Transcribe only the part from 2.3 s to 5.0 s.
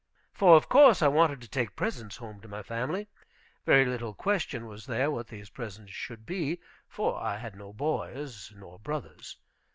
to my family. Very little question was